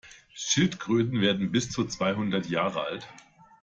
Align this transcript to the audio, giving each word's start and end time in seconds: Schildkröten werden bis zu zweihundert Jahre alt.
Schildkröten 0.33 1.21
werden 1.21 1.51
bis 1.51 1.69
zu 1.69 1.85
zweihundert 1.85 2.47
Jahre 2.49 2.81
alt. 2.85 3.07